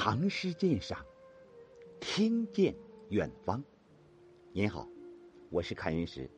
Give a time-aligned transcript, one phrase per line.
[0.00, 1.04] 唐诗鉴赏，
[1.98, 2.72] 听见
[3.08, 3.60] 远方。
[4.52, 4.88] 您好，
[5.50, 6.30] 我是凯云石。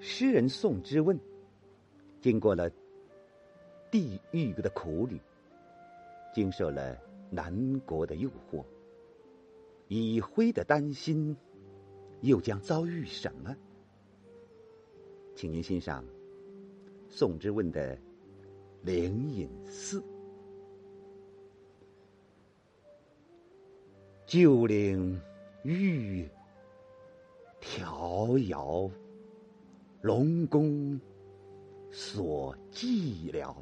[0.00, 1.16] 诗人宋之问，
[2.20, 2.68] 经过了
[3.88, 5.20] 地狱的苦旅，
[6.34, 6.98] 经受了
[7.30, 8.64] 南国的诱惑，
[9.86, 11.36] 以灰的担心，
[12.20, 13.56] 又将遭遇什么？
[15.36, 16.04] 请您欣赏
[17.08, 17.96] 宋之问的
[18.82, 20.00] 《灵隐寺》。
[24.30, 25.20] 旧岭
[25.64, 26.30] 玉
[27.60, 28.88] 迢遥，
[30.02, 31.00] 龙宫
[31.90, 33.52] 所寂寥。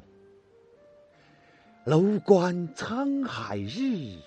[1.85, 4.19] 楼观沧海日，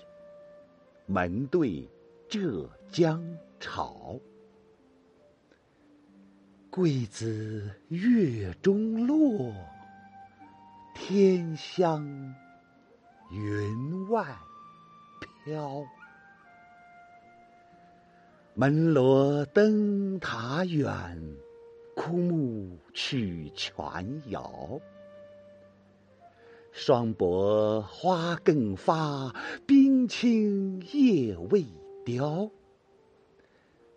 [1.05, 1.89] 门对
[2.27, 3.23] 浙江
[3.57, 4.19] 潮。
[6.69, 9.53] 桂子月中落，
[10.93, 12.05] 天香
[13.31, 14.37] 云外
[15.45, 15.85] 飘。
[18.55, 20.93] 门罗灯塔远，
[21.95, 24.79] 枯木曲泉遥。
[26.71, 29.33] 霜薄花更发，
[29.65, 31.65] 冰清叶未
[32.05, 32.47] 凋。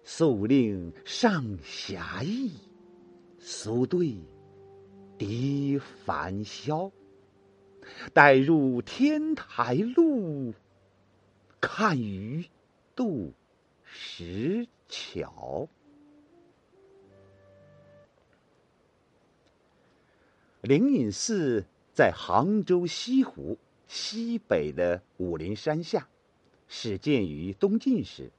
[0.02, 2.52] 宿令上霞意，
[3.38, 4.16] 宿对
[5.18, 6.90] 笛繁萧。
[8.14, 10.54] 待入天台路，
[11.60, 12.46] 看鱼
[12.94, 13.34] 渡。
[13.98, 15.66] 石桥，
[20.60, 23.56] 灵隐寺在杭州西湖
[23.88, 26.06] 西北的武陵山下，
[26.68, 28.30] 始建于东晋时。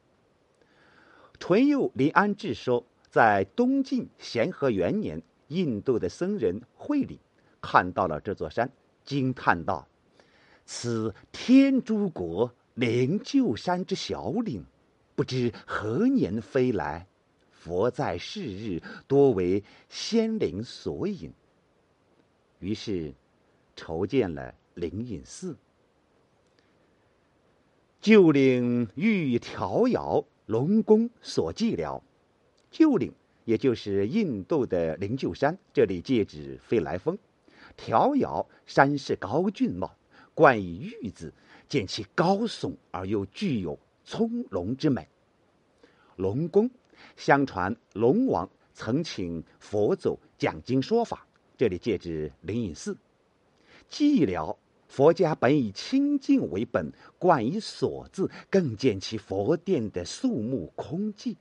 [1.40, 7.20] 淳佑临安志说，在东晋咸和元年，印度的僧人慧理
[7.60, 8.72] 看到了这座山，
[9.04, 9.88] 惊叹道
[10.66, 14.64] ：“此天竺国灵鹫山之小岭。”
[15.18, 17.08] 不知何年飞来，
[17.50, 21.33] 佛在世日，多为仙灵所引。
[22.60, 23.11] 于是，
[23.76, 25.58] 筹建了灵隐寺。
[28.00, 31.99] 旧岭欲迢遥，龙宫所寂寥。
[32.70, 33.11] 旧岭
[33.44, 37.17] 也就是印度的灵鹫山，这里借指飞来峰。
[37.76, 39.92] 迢遥，山势高峻茂，
[40.36, 41.34] 冠以玉字，
[41.67, 43.80] 见其高耸而又具有。
[44.08, 45.06] 葱茏之美，
[46.16, 46.72] 龙宫，
[47.18, 52.98] 相传龙王曾请佛祖讲经说法，这里借指灵隐寺。
[53.90, 54.56] 寂寥，
[54.88, 61.36] 佛家本以清净为本，冠以所字，更见其佛殿的肃穆空寂。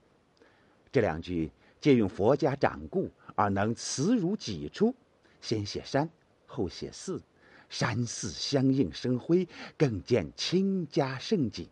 [0.91, 4.93] 这两句借用佛家掌故，而能词如己出，
[5.41, 6.11] 先写山，
[6.47, 7.23] 后写寺，
[7.69, 9.47] 山寺相映生辉，
[9.79, 11.69] 更见清家盛景。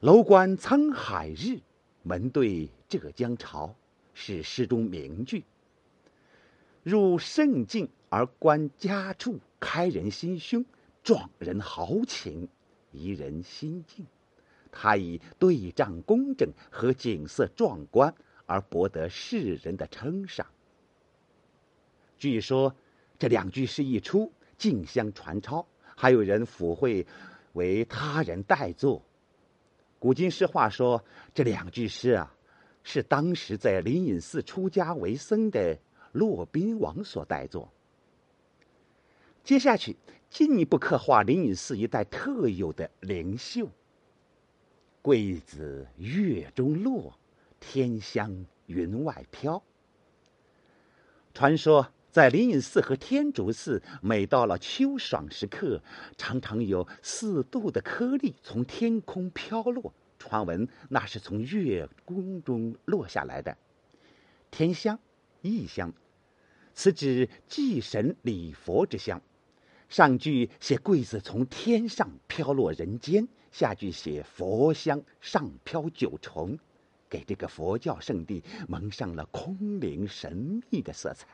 [0.00, 1.60] 楼观沧海日，
[2.02, 3.74] 门对浙江潮，
[4.14, 5.44] 是诗中名句。
[6.82, 10.64] 入胜境而观佳处，开人心胸，
[11.02, 12.48] 壮人豪情，
[12.92, 14.06] 怡人心境。
[14.72, 18.14] 他以对仗工整和景色壮观
[18.46, 20.46] 而博得世人的称赏。
[22.16, 22.74] 据说
[23.18, 27.06] 这两句诗一出，竞相传抄，还有人附会
[27.52, 29.02] 为他人代作。
[30.00, 32.34] 古今诗话说，这两句诗啊，
[32.82, 35.78] 是当时在灵隐寺出家为僧的
[36.12, 37.70] 骆宾王所代作。
[39.44, 39.96] 接下去，
[40.30, 43.68] 进一步刻画灵隐寺一带特有的灵秀。
[45.02, 47.14] 桂子月中落，
[47.60, 49.62] 天香云外飘。
[51.34, 51.86] 传说。
[52.10, 55.80] 在灵隐寺和天竺寺，每到了秋爽时刻，
[56.16, 63.56] 常常有四度的颗粒从天空飘落，传闻那是从月宫中落下来的。
[64.50, 64.98] 天香，
[65.40, 65.92] 异香，
[66.74, 69.22] 此指祭神礼佛之香。
[69.88, 76.58] 上句写桂子从天上飘落人间，下句写佛香上飘九重，
[77.08, 81.28] 给这个佛教圣地蒙上了空灵神秘的色彩。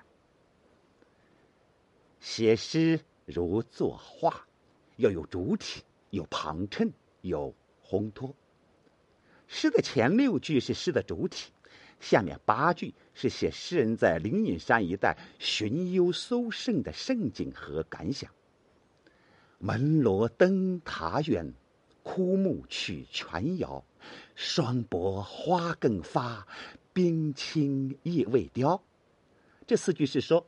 [2.29, 4.49] 写诗如作画，
[4.97, 7.55] 要有主体，有旁衬，有
[7.89, 8.35] 烘托。
[9.47, 11.53] 诗的前六句是诗的主体，
[12.01, 18.29] 下面八句是写诗人在灵隐山一带寻幽搜胜的盛景和感想。
[19.59, 21.55] 门罗灯塔远，
[22.03, 23.85] 枯木曲泉遥。
[24.35, 26.49] 霜薄花更发，
[26.93, 28.83] 冰清叶未凋。
[29.65, 30.45] 这四句是说。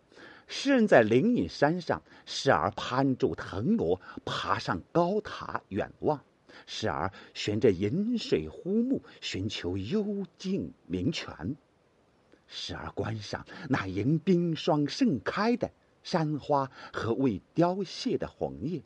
[0.50, 6.18] 诗人在灵隐山上，时而攀住藤萝，爬上高塔远望；
[6.66, 11.54] 时而悬着饮水呼目，寻求幽静明泉；
[12.46, 15.70] 时而观赏那迎冰霜盛开的
[16.02, 18.80] 山花和未凋谢的红叶。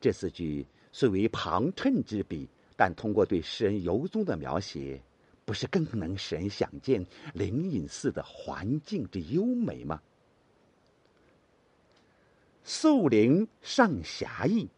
[0.00, 5.00] 这四句虽为旁衬之笔，但通过对诗人游踪的描写，
[5.44, 10.02] 不是更能使人想见灵隐寺的环境之优美吗？
[12.80, 14.68] 宿灵上侠义，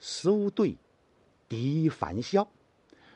[0.00, 0.76] 苏对
[1.48, 2.48] 敌凡嚣，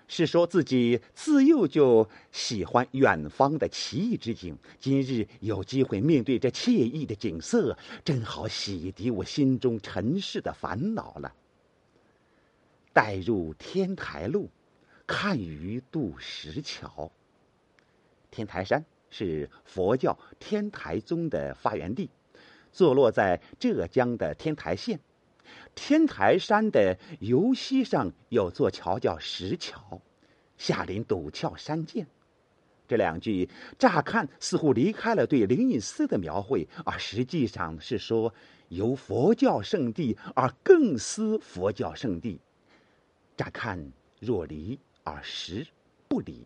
[0.06, 4.56] 是说自己自幼就喜欢远方的奇异之景。
[4.78, 11.34] 今日有机会面对这惬意的景色，正好洗涤我心中尘世的烦恼了。
[12.92, 14.48] 带入天台路，
[15.04, 17.10] 看鱼渡石桥。
[18.30, 22.08] 天台山是佛教天台宗的发源地。
[22.72, 24.98] 坐落在浙江的天台县，
[25.74, 30.00] 天台山的游溪上有座桥叫石桥，
[30.56, 32.06] 下临陡峭山涧。
[32.88, 33.48] 这两句
[33.78, 38.34] 乍看似乎离开了对灵隐寺的描绘，而实际上是说
[38.68, 42.40] 由佛教圣地而更思佛教圣地。
[43.36, 45.66] 乍看若离而实
[46.06, 46.44] 不离，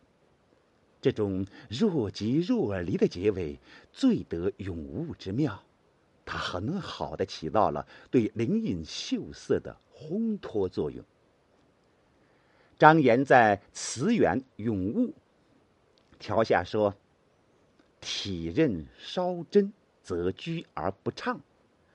[1.00, 3.58] 这种若即若离的结尾，
[3.93, 5.61] 最得咏物之妙。
[6.26, 11.02] 它很好的起到了对灵隐秀色的烘托作用。
[12.78, 15.08] 张炎在《词源咏物》
[16.19, 16.94] 条下说
[18.02, 21.38] ：“体认稍真，则居而不畅；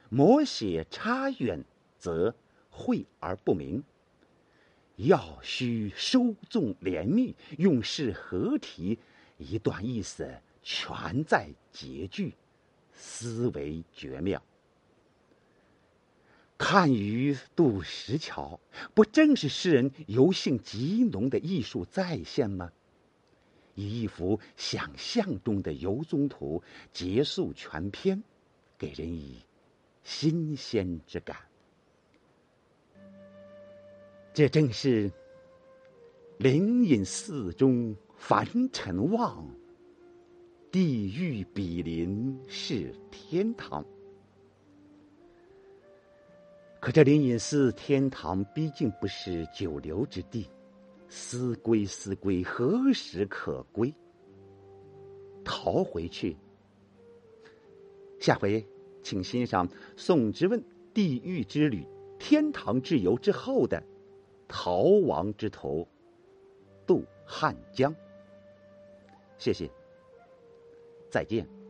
[0.09, 1.63] 摹写差远，
[1.99, 2.33] 则
[2.71, 3.83] 晦而不明。
[4.95, 8.97] 要须收纵连密，用事合题，
[9.37, 10.27] 一段意思
[10.63, 12.33] 全在结句。”
[12.93, 14.41] 思维绝妙。
[16.57, 18.59] 看鱼渡石桥，
[18.93, 22.71] 不正是诗人游兴极浓的艺术再现吗？
[23.73, 26.61] 以一幅想象中的游踪图
[26.91, 28.21] 结束全篇，
[28.77, 29.37] 给人以
[30.03, 31.37] 新鲜之感。
[34.33, 35.11] 这正是
[36.37, 39.47] 灵隐寺中凡尘望。
[40.71, 43.85] 地狱比邻是天堂，
[46.79, 50.49] 可这灵隐寺天堂毕竟不是久留之地，
[51.09, 53.93] 思归思归，何时可归？
[55.43, 56.37] 逃回去。
[58.21, 58.65] 下回
[59.03, 60.57] 请欣赏宋之问
[60.93, 61.83] 《地狱之旅》
[62.17, 63.83] 《天堂之游》之后的
[64.47, 65.85] 逃亡之途
[66.87, 67.93] 渡汉江。
[69.37, 69.69] 谢谢。
[71.11, 71.60] 再见。